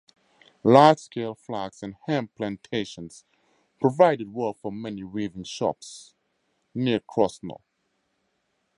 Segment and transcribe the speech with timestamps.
[0.63, 3.23] Large-scale flax and hemp plantations
[3.79, 6.15] provided work for many weaving shops
[6.73, 7.61] near Krosno.